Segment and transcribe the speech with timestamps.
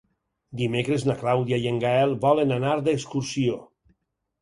[0.61, 3.65] Dimecres na Clàudia i en Gaël volen anar d'excursió.